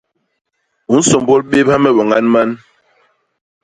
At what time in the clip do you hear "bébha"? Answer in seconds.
1.51-1.75